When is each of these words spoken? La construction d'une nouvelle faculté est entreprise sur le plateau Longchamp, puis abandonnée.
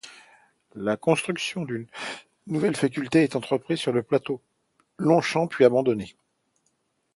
La 0.73 0.97
construction 0.97 1.63
d'une 1.63 1.85
nouvelle 2.47 2.75
faculté 2.75 3.21
est 3.21 3.35
entreprise 3.35 3.77
sur 3.77 3.91
le 3.93 4.01
plateau 4.01 4.41
Longchamp, 4.97 5.45
puis 5.45 5.63
abandonnée. 5.63 6.15